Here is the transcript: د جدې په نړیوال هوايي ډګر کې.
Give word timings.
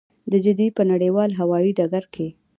د 0.31 0.33
جدې 0.45 0.67
په 0.77 0.83
نړیوال 0.91 1.29
هوايي 1.39 1.71
ډګر 1.77 2.05
کې. 2.13 2.27